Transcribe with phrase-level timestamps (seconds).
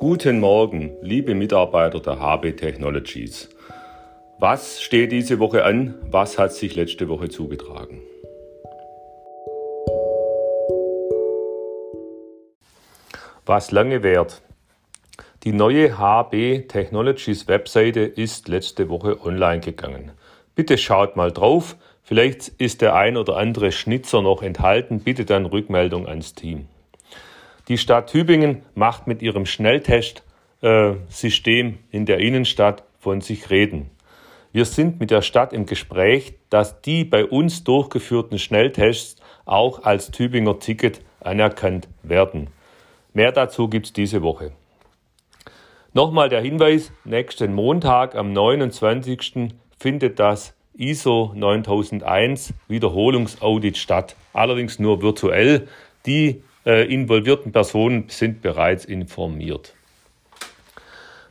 [0.00, 3.48] Guten Morgen, liebe Mitarbeiter der HB Technologies.
[4.38, 5.96] Was steht diese Woche an?
[6.08, 8.00] Was hat sich letzte Woche zugetragen?
[13.44, 14.40] Was lange währt.
[15.42, 20.12] Die neue HB Technologies Webseite ist letzte Woche online gegangen.
[20.54, 21.74] Bitte schaut mal drauf.
[22.04, 25.00] Vielleicht ist der ein oder andere Schnitzer noch enthalten.
[25.00, 26.68] Bitte dann Rückmeldung ans Team.
[27.68, 33.90] Die Stadt Tübingen macht mit ihrem Schnelltestsystem äh, in der Innenstadt von sich reden.
[34.52, 40.10] Wir sind mit der Stadt im Gespräch, dass die bei uns durchgeführten Schnelltests auch als
[40.10, 42.48] Tübinger Ticket anerkannt werden.
[43.12, 44.52] Mehr dazu gibt es diese Woche.
[45.92, 49.50] Nochmal der Hinweis, nächsten Montag am 29.
[49.78, 55.68] findet das ISO 9001 Wiederholungsaudit statt, allerdings nur virtuell.
[56.06, 59.74] Die involvierten Personen sind bereits informiert.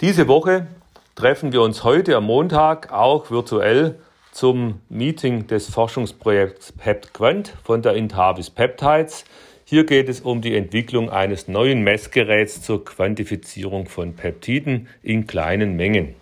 [0.00, 0.66] Diese Woche
[1.14, 3.98] treffen wir uns heute am Montag auch virtuell
[4.32, 9.24] zum Meeting des Forschungsprojekts PeptQuant von der Intavis Peptides.
[9.64, 15.76] Hier geht es um die Entwicklung eines neuen Messgeräts zur Quantifizierung von Peptiden in kleinen
[15.76, 16.14] Mengen.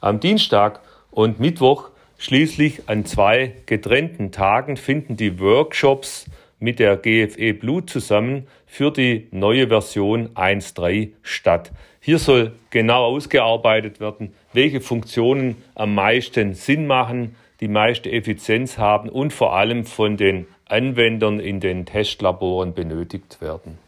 [0.00, 6.26] Am Dienstag und Mittwoch schließlich an zwei getrennten Tagen finden die Workshops
[6.60, 11.72] mit der GFE Blut zusammen für die neue Version 1.3 statt.
[12.00, 19.08] Hier soll genau ausgearbeitet werden, welche Funktionen am meisten Sinn machen, die meiste Effizienz haben
[19.08, 23.78] und vor allem von den Anwendern in den Testlaboren benötigt werden.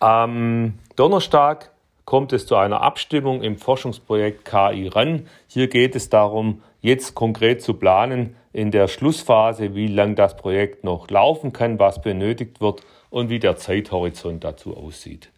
[0.00, 1.70] Am Donnerstag
[2.04, 5.26] kommt es zu einer Abstimmung im Forschungsprojekt KI RAN.
[5.48, 10.84] Hier geht es darum, jetzt konkret zu planen in der Schlussphase, wie lang das Projekt
[10.84, 15.30] noch laufen kann, was benötigt wird und wie der Zeithorizont dazu aussieht.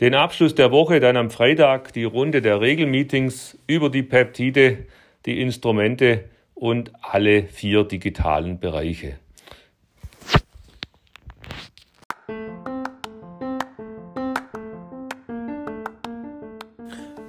[0.00, 4.78] Den Abschluss der Woche dann am Freitag die Runde der Regelmeetings über die Peptide,
[5.26, 6.24] die Instrumente
[6.54, 9.14] und alle vier digitalen Bereiche.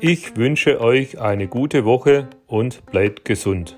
[0.05, 3.77] Ich wünsche euch eine gute Woche und bleibt gesund.